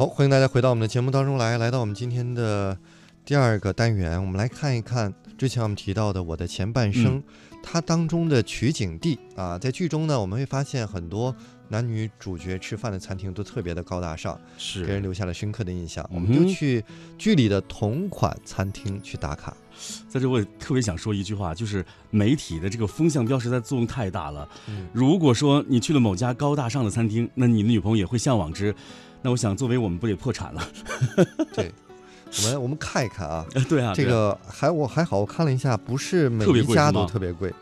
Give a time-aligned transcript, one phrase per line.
[0.00, 2.74] 好，欢迎大家回到我们的节目当中来，来到我们今天的
[3.22, 7.22] 第二个单元，我们来看一看之前我们提到的《我的前半生》
[7.62, 11.36] 它当中的取景地啊，在剧中呢，我们会发现很多
[11.68, 16.08] 男女主角吃饭的餐厅都特别的高大上，是给人留下了深刻的印象。
[16.10, 16.82] 我们就去
[17.18, 19.54] 剧里的同款餐厅去打卡。
[20.08, 24.48] 在这我也特别想说一句话，就是媒体的这个风向标实在作用太大了。
[24.66, 28.74] 嗯如果说你去了某家高大上的餐厅，那你的女朋友也会向往之。
[29.22, 30.68] 那我想，作为我们不得破产了？
[31.52, 31.70] 对，
[32.38, 37.52] 我们我们看一看啊， 对啊，这个还我还好，我看了一下，不是每一家都特别贵。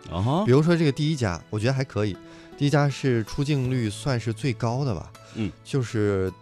[0.46, 2.16] 比，如说这个第一家，我觉得还可以。
[2.56, 6.32] 第一家是出镜率算是最高的吧，嗯，就是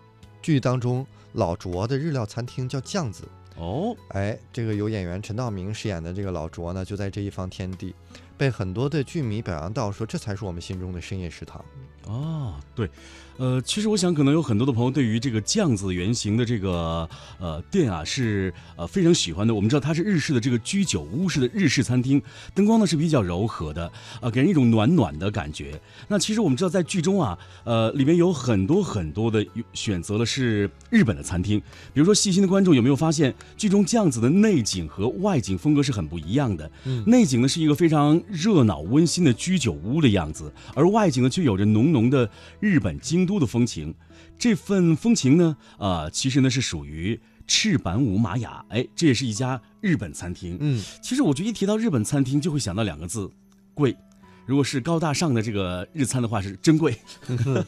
[0.40, 3.24] 剧当中老卓的日料餐厅叫酱子，
[3.56, 7.94] 哦，哎，这个由演员陈道明饰演的这个老卓呢，就在这一方天地，
[8.36, 11.64] 被很多的剧迷表扬到说这才是我们心中的深夜食堂。
[12.06, 12.88] 哦，对，
[13.36, 17.08] 呃，其实我想可能有很多的朋友对于这个酱子原型的这个
[17.40, 19.52] 呃店啊是呃非常喜欢的。
[19.52, 22.22] 我们知道它是日式的这个居酒屋式的日式餐厅，
[22.54, 25.80] 灯光呢是比较柔和的，啊、给人一种暖暖的感觉。
[26.06, 31.58] 那其实我们知道在剧中啊，呃，里面有很多很多的选择了是日本的餐厅，
[31.92, 36.70] 比如说细心的观众有没有发现，剧中酱子的内景和外景风格是很不一样的。
[36.84, 42.28] 嗯内景呢是一个非常热闹温馨的居酒屋的样子，而外景呢却有着浓浓的
[42.60, 43.94] 日本京都的风情。
[44.38, 50.58] 这份风情呢，啊、其实呢是属于赤坂五玛雅，哎，这也是一家日本餐厅。
[50.60, 53.30] 嗯，其实我觉得一提到日本餐厅，就会想到两个字：
[53.72, 53.96] 贵。
[54.44, 56.96] 如果是高大上的这个日餐的话，是真贵。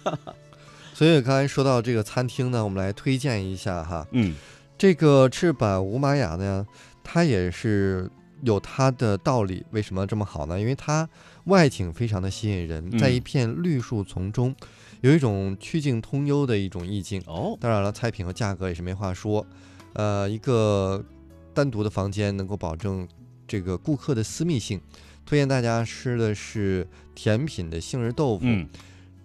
[0.94, 4.06] 所以刚才说到这个餐厅呢，我们来推荐一下哈。
[4.12, 4.34] 嗯，
[4.76, 6.66] 这个赤坂五玛雅呢，
[7.02, 8.10] 它也是
[8.42, 9.64] 有它的道理。
[9.70, 10.58] 为什么这么好呢？
[10.58, 11.08] 因为它
[11.44, 14.54] 外景非常的吸引人，嗯在一片绿树丛中，
[15.00, 17.22] 有一种曲径通幽的一种意境。
[17.26, 19.46] 哦，当然了，菜品和价格也是没话说。
[19.94, 21.04] 呃，一个
[21.52, 23.08] 单独的房间能够保证
[23.46, 24.80] 这个顾客的私密性。
[25.24, 28.44] 推荐大家吃的是甜品的杏仁豆腐。
[28.44, 28.68] 嗯，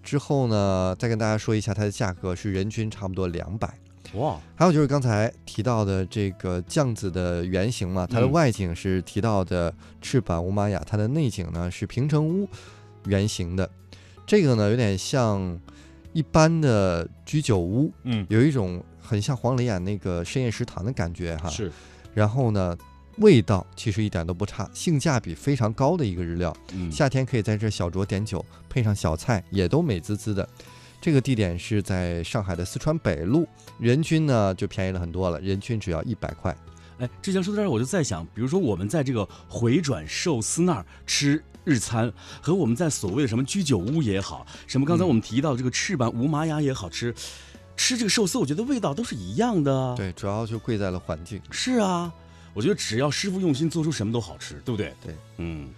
[0.01, 3.77] 之后呢，再跟大家说一下它的价格是人均差不多两百。
[4.13, 12.47] 哇，还有就是刚才提到的这个酱子的原型嘛，它的嗯外景是提到的赤坂乌玛雅，它的内景呢是平城屋
[13.05, 13.69] 原型的。
[14.25, 15.59] 这个呢有点像
[16.13, 21.49] 一般的居酒屋，嗯，有一种很像黄磊演那个深夜食堂的感觉哈。
[21.49, 21.71] 是，
[22.13, 22.77] 然后呢，
[23.17, 26.55] 味道其实一点都不差，性价比非常高的一个日料。
[26.73, 30.47] 嗯，夏天可以在这小酌点酒，配上小菜，也都美滋滋的。
[31.03, 33.45] 这个地点是在上海的四川北路，
[33.77, 36.55] 人均呢就便宜了很多了，人均只要一百块。
[36.97, 42.09] 哎，之前说到这儿，我就在想，比如说我们在这个回转寿司那儿吃日餐，
[42.41, 47.13] 和我们在所谓的什么居酒屋也好，什么刚才嗯我们提到这个赤坂五马雅也好吃，
[47.75, 51.41] 吃这个寿司，我觉得味道都是一样的。，对，主要就贵在了环境。
[51.51, 52.09] 是啊，
[52.53, 54.93] 我觉得只要师傅用心，做出什么都好吃，对不对？
[55.05, 55.69] 对，嗯。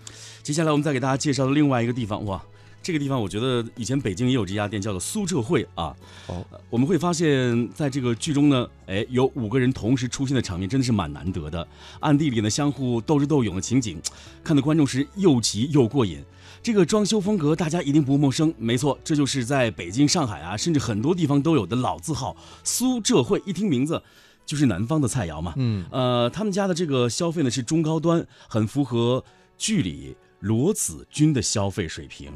[0.44, 2.40] 接下来我们再给大家介绍另外一个地方，哇，
[2.86, 5.86] 这个地方我觉得以前北京也有这家店，叫做苏浙汇啊。
[6.28, 11.68] 哦，呃我们会发现，在这个剧中呢，哎，有五个人同时出现的场面真的是蛮难得的。
[12.00, 14.00] 暗地里呢，相互斗智斗勇的情景，
[14.44, 16.24] 看的观众是又急又过瘾。
[16.62, 23.42] 这个装修风格大家一定不陌生，没错，这就是在北京、上海啊，甚至很多地方都有的老字号苏浙汇。
[23.48, 24.00] 一听名字，
[24.46, 25.56] 就是南方的菜肴嘛。
[25.58, 29.26] 嗯，呃，他们家的这个消费呢是中高端，很符合
[29.58, 32.32] 剧里罗子君的消费水平。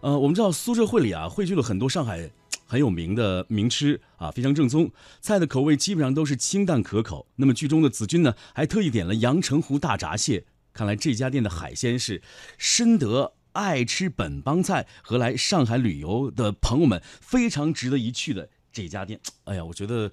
[0.00, 2.30] 呃，我们知道苏浙汇里啊汇聚了很多上海
[2.66, 7.26] 很有名的名吃啊，非常正宗，菜的口味基本上都是清淡可口。
[7.36, 12.22] 那么剧中的子君呢，还特意点了阳澄湖大闸蟹，看来这家店的海鲜是
[12.56, 19.20] 深得爱吃本帮菜和来上海旅游的朋友们非常值得一去的这家店。
[19.44, 20.10] 哎呀，我觉得。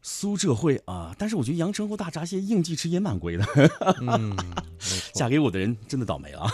[0.00, 3.44] 苏浙汇啊，但是我觉得阳澄湖大闸蟹应季吃也蛮贵的，
[4.00, 4.34] 嗯，
[5.12, 6.48] 嫁给我的人真的倒霉了。